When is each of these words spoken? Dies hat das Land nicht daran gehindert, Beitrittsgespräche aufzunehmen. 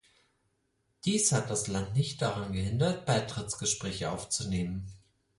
Dies 1.05 1.31
hat 1.31 1.51
das 1.51 1.67
Land 1.67 1.95
nicht 1.95 2.23
daran 2.23 2.53
gehindert, 2.53 3.05
Beitrittsgespräche 3.05 4.09
aufzunehmen. 4.11 4.91